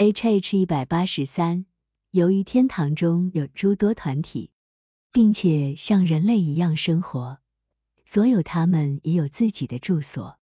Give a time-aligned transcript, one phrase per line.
[0.00, 1.66] H H 一百八十三，
[2.12, 4.52] 由于天堂中有诸多团体，
[5.10, 7.40] 并且像人类一样生活，
[8.04, 10.38] 所有他们也有自己的住所。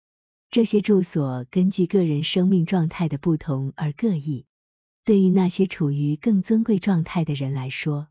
[0.50, 4.46] 这些住所根据个人生命状态的不同而各异。
[5.04, 8.08] 对于那些处于更尊贵状态的人来说，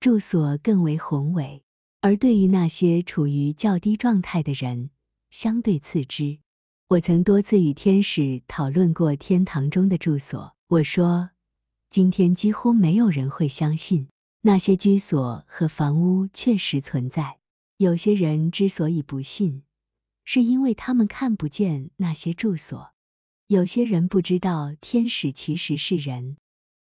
[0.00, 1.62] 住所更为宏伟；
[2.00, 4.90] 而对于那些处于较低状态的人，
[5.30, 6.40] 相对次之。
[6.88, 10.51] 我曾多次与天使讨论过天堂中的住所。
[10.72, 11.28] 我说，
[11.90, 14.08] 今天几乎没有人会相信
[14.40, 17.36] 那些居所和房屋确实存在。
[17.76, 19.64] 有些人之所以不信，
[20.24, 22.90] 是因为他们看不见那些住所。
[23.48, 26.38] 有些人不知道天使其实是人，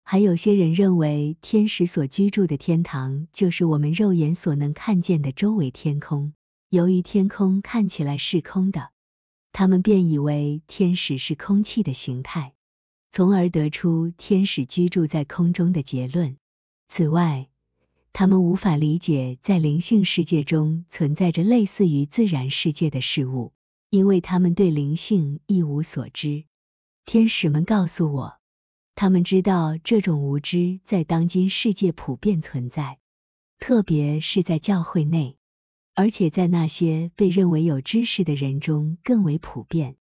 [0.05, 6.35] 还有些人认为天使所居住的天堂就是我们肉眼所能看见的周围天空。
[6.69, 8.91] 由于天空看起来是空的，
[9.51, 12.53] 他们便以为天使是空气的形态。
[13.11, 16.37] 从而得出天使居住在空中的结论。
[16.89, 17.49] 此外，
[18.13, 23.53] 他们无法理解在灵性世界中存在着类似于自然世界的事物，
[23.91, 26.45] 因为他们对灵性一无所知。
[27.05, 28.39] 天使们告诉我，
[28.95, 32.99] 他们知道这种无知在当今世界普遍存在，
[33.59, 35.37] 特别是在教会内，
[35.95, 39.97] 而且在那些被认为有知识的人中更为普遍。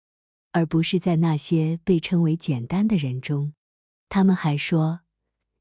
[0.55, 3.51] 而不是在那些被称为简单的人中。
[4.07, 5.01] 他们还说，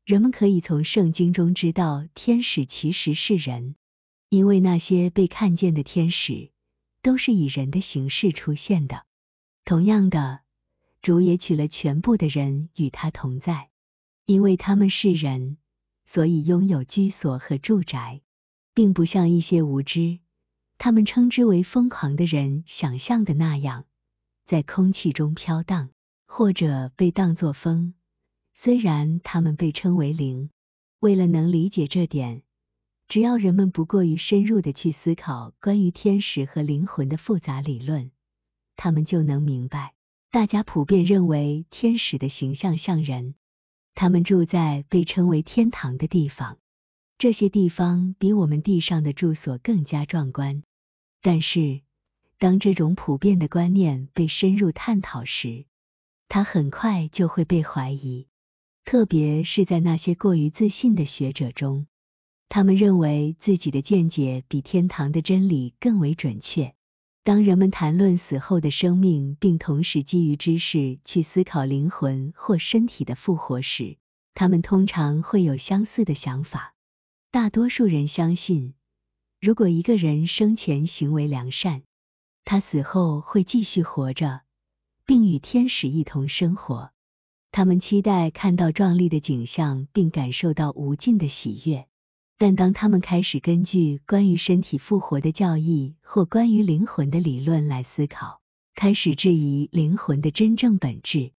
[0.04, 3.74] 人们可以从圣经中知道天使其实是人，
[4.28, 6.52] 因为那些被看见的天使
[7.02, 9.04] 都是以人的形式出现的。
[9.64, 10.42] 同样的，
[11.02, 13.70] 主也取了全部的人与他同在，
[14.26, 15.56] 因为他们是人，
[16.04, 18.20] 所以拥有居所和住宅，
[18.74, 20.20] 并不像一些无知，
[20.78, 23.86] 他们称之为疯狂的人想象的那样。
[24.44, 25.88] 在空气中飘荡，
[26.26, 27.94] 或者被当作风。
[28.52, 30.50] 虽然他们被称为灵，
[31.00, 32.42] 为了能理解这点，
[33.08, 38.10] 只要人们不过于深入的去思考关于天使和灵魂的复杂理论，
[38.76, 39.94] 他们就能明白。
[40.30, 43.34] 大家普遍认为天使的形象像人，
[43.94, 46.58] 他们住在被称为天堂的地方。
[47.16, 50.62] 这些地方比我们地上的住所更加壮观，
[51.22, 51.83] 但是。
[52.44, 55.64] 当这种普遍的观念被深入探讨时，
[56.28, 58.28] 它很快就会被怀疑，
[58.84, 61.86] 特别是在那些过于自信的学者中，
[62.50, 66.74] 他们认为自己的见解比天堂的真理更为准确。
[67.22, 73.96] 当人们谈论死后的生命，并同时基于知识去思考灵魂或身体的复活时，
[74.34, 76.74] 他们通常会有相似的想法。
[77.30, 78.74] 大多数人相信，
[79.40, 81.84] 如果一个人生前行为良善，
[82.44, 84.42] 他死后会继续活着，
[85.06, 86.90] 并与天使一同生活。
[87.50, 91.86] 他们期待看到壮丽的景象，并感受到无尽的喜悦。
[92.36, 98.40] 但当他们开始根据关于身体复活的教义或关于灵魂的理论来思考，
[98.74, 101.30] 开始质疑灵魂的真正本质，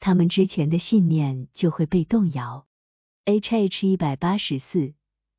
[0.00, 2.66] 他们之前的信念就会被动摇。
[3.24, 4.94] H H 一百八十四。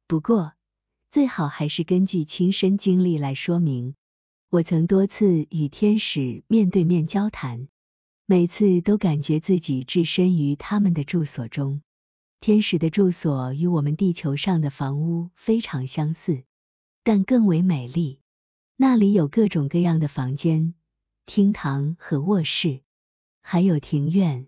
[0.08, 0.54] 不过，
[1.10, 3.96] 最好还是根据亲身经历来说明。
[4.54, 7.70] 我曾多次与天使面对面交谈，
[8.28, 11.82] 每次都感觉自己置身于他们的住所中。
[12.40, 16.44] 天使的住所与我们地球上的房屋非常相似，
[17.04, 18.20] 但更为美丽。
[18.78, 20.76] 那里有各种各样的房间、
[21.26, 22.82] 厅堂和卧室，
[23.42, 24.46] 还有庭院、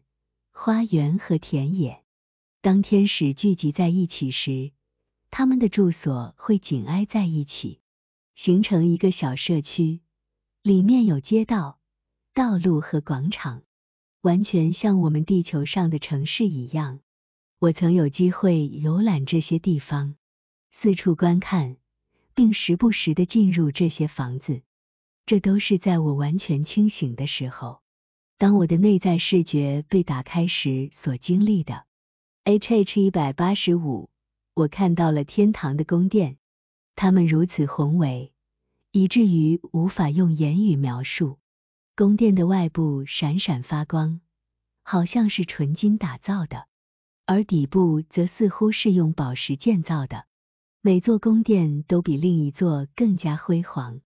[0.51, 2.03] 花园和田野。
[2.61, 4.71] 当天使聚集在一起时，
[5.31, 7.79] 他们的住所会紧挨在一起。
[8.35, 10.01] 形成一个小社区，
[10.61, 11.79] 里面有街道、
[12.33, 13.63] 道路和广场，
[14.21, 16.99] 完全像我们地球上的城市一样。
[17.59, 20.15] 我曾有机会游览这些地方，
[20.69, 21.77] 四处观看，
[22.33, 24.61] 并时不时的进入这些房子。
[25.25, 27.79] 这都是在我完全清醒的时候，
[28.37, 31.85] 当我的内在视觉被打开时所经历的。
[32.43, 34.09] H H 一百八十五，
[34.53, 36.37] 我看到了天堂的宫殿。
[36.95, 38.31] 它们如此宏伟，
[38.91, 41.37] 以至于无法用言语描述。
[41.95, 44.21] 宫殿的外部闪闪发光，
[44.83, 46.67] 好像是纯金打造的，
[47.25, 50.25] 而底部则似乎是用宝石建造的。
[50.81, 54.01] 每座宫殿都比另一座更加辉煌。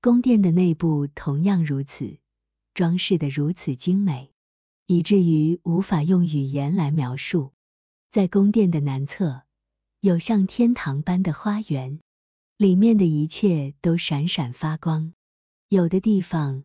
[0.00, 2.18] 宫殿的内部同样如此，
[2.72, 4.32] 装饰的如此精美，
[4.86, 7.52] 以至于无法用语言来描述。
[8.10, 9.42] 在宫殿的南侧，
[10.00, 12.00] 有像天堂般的花园。
[12.64, 15.12] 里面的一切都闪闪发光，
[15.68, 16.64] 有的地方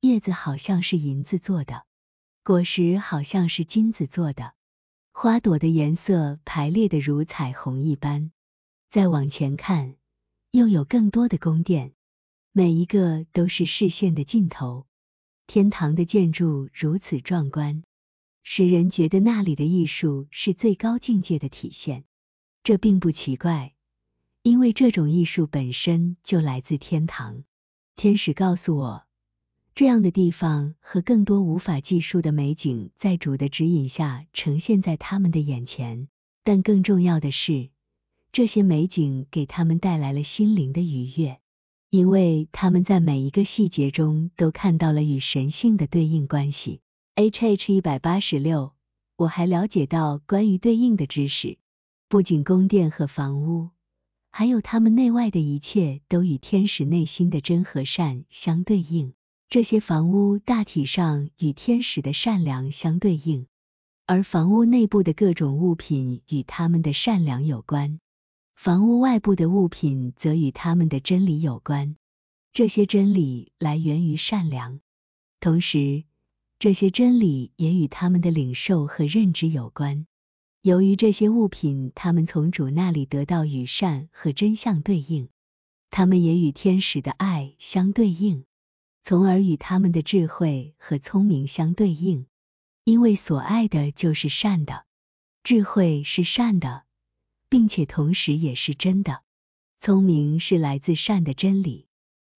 [0.00, 1.84] 叶子好像是银子做的，
[2.42, 4.54] 果实好像是金子做的，
[5.12, 8.32] 花朵的颜色排列的如彩虹一般。
[8.90, 9.94] 再往前看，
[10.50, 11.92] 又有更多的宫殿，
[12.50, 14.88] 每一个都是视线的尽头。
[15.46, 17.84] 天堂的建筑如此壮观，
[18.42, 22.02] 使人觉得那里的艺术是最高境界的体现。
[22.64, 23.75] 这并不奇怪，
[24.46, 27.42] 因为这种艺术本身就来自天堂。
[27.96, 29.02] 天使告诉我，
[29.74, 36.06] 这样的地方和更多无法计数的美景，在主的指引下呈现在他们的眼前。
[36.44, 37.70] 但更重要的是，
[38.30, 41.40] 这些美景给他们带来了心灵的愉悦。
[41.90, 46.82] 因为他们在每一个细节中都看到了与神性的对应关系。
[47.16, 48.74] H H 一百八十六，
[49.16, 51.58] 我还了解到关于对应的知识，
[52.08, 53.70] 不仅宫殿和房屋，
[54.38, 59.14] 还有他们内外的一切都与天使内心的真和善相对应。
[59.48, 63.46] 这些房屋大体上与天使的善良相对应，
[64.04, 67.98] 而房屋内部的各种物品与他们的善良有关。
[68.54, 71.96] 房屋外部的物品则与他们的真理有关，
[72.52, 74.80] 这些真理来源于善良，
[75.40, 76.04] 同时
[76.58, 80.06] 这些真理也与他们的领受和认知有关。
[80.66, 85.28] 由于这些物品，他们从主那里得到与善和真相对应，
[85.92, 88.44] 他们也与天使的爱相对应，
[89.04, 92.26] 从而与他们的智慧和聪明相对应。
[92.82, 94.86] 因为所爱的就是善的，
[95.44, 96.82] 智慧是善的。
[97.48, 99.22] 并且同时也是真的，
[99.78, 101.86] 聪明是来自善的真理。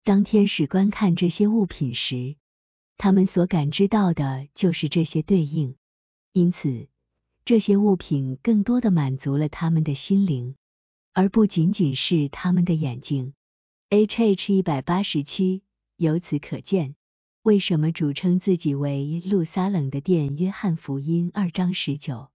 [0.04, 2.36] 当天使观看这些物品时，
[2.98, 5.78] 他们所感知到的就是这些对应，
[6.34, 6.90] 因此
[7.48, 10.56] 这些物品更多的满足了他们的心灵，
[11.14, 13.32] 而不仅仅是他们的眼睛。
[13.88, 15.64] H H 一百八十七，
[15.96, 16.96] 由此可见，
[17.44, 20.36] 为什么主称自己为路撒冷的殿？
[20.36, 22.28] 约翰福音二章十九、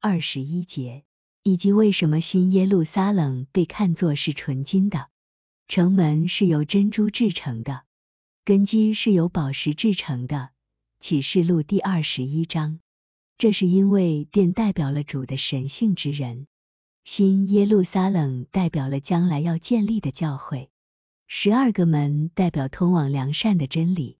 [0.00, 1.04] 二十一节。
[1.42, 5.08] 以及为什么新耶路撒冷被看作是纯金的？
[5.68, 7.82] 城门是由珍珠制成的，
[8.46, 10.52] 根基是由宝石制成的。
[11.00, 12.80] 启示录第二十一章。
[13.44, 16.46] 这是因为殿代表了主的神性之人，
[17.04, 20.70] 新耶路撒冷代表了将来要建立的教会，
[21.26, 24.16] 十二个门代表通往良善的真理，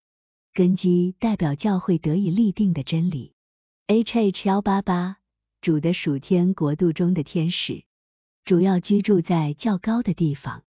[0.52, 3.32] 根基代表教会得以立定的真理。
[3.86, 5.16] H H 幺八八。
[5.62, 7.84] 主的属天国度中的天使，
[8.44, 10.64] 主要居住在较高的地方。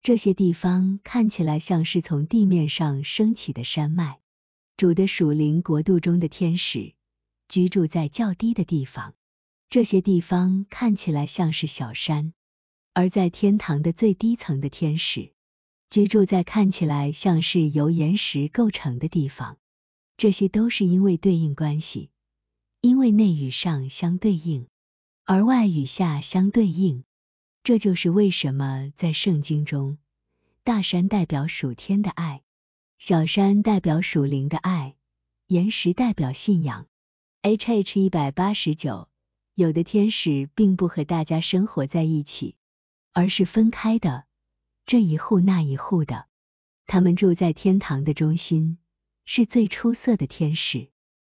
[0.00, 4.20] 这些地方看起来像是从地面上升起的山脉。
[4.76, 6.94] 主的属灵国度中的天使，
[7.48, 9.14] 居住在较低的地方。
[9.68, 12.32] 这些地方看起来像是小山。
[12.92, 15.32] 而在天堂的最低层的天使，
[15.90, 19.58] 居住在看起来像是由岩石构成的地方。
[20.16, 22.10] 这些都是因为对应关系。
[22.80, 24.68] 因为内与上相对应，
[25.24, 27.04] 而外与下相对应，
[27.64, 29.98] 这就是为什么在圣经中，
[30.62, 32.42] 大山代表属天的爱，
[32.98, 34.94] 小山代表属灵的爱，
[35.48, 36.86] 岩石代表信仰。
[37.48, 39.08] H H 一百八十九，
[39.54, 42.56] 有的天使并不和大家生活在一起，
[43.12, 44.24] 而是分开的，
[44.84, 46.26] 这一户那一户的，
[46.88, 48.78] 他们住在天堂的中心，
[49.24, 50.88] 是最出色的天使。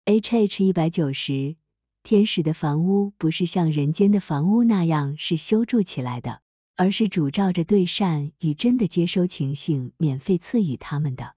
[0.06, 1.58] H H 一百九十，
[2.02, 6.42] 天使的房屋不是像人间的房屋那样是修筑起来的，
[6.76, 11.36] 而是主照着对善与真的接收情形免费赐予他们的。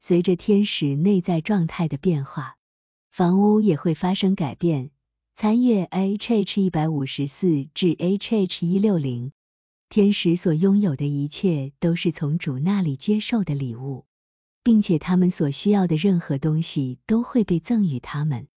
[0.00, 2.56] 随着天使内在状态的变化，
[3.16, 4.90] 房屋也会发生改变。
[5.34, 9.32] 参阅 H H 一百五十四至 H H 一六零，
[9.88, 14.04] 天使所拥有的一切都是从主那里接受的礼物。
[14.62, 18.48] 并且他们所需要的任何东西都会被赠予他们。